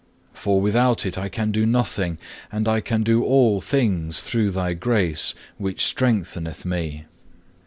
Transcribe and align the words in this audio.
For 0.33 0.59
without 0.59 1.05
it 1.05 1.15
I 1.15 1.29
can 1.29 1.51
do 1.51 1.63
nothing, 1.63 2.17
but 2.51 2.67
I 2.67 2.81
can 2.81 3.03
do 3.03 3.23
all 3.23 3.61
things 3.61 4.21
through 4.23 4.49
Thy 4.49 4.73
grace 4.73 5.35
which 5.59 5.85
strengtheneth 5.85 6.65
me. 6.65 7.05